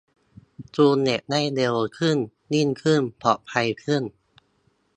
[0.75, 2.17] จูนเน็ตให้เร็วขึ้น
[2.51, 4.03] นิ่งขึ้น ปลอดภัยขึ้น